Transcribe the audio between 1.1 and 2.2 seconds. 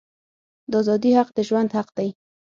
حق د ژوند حق دی.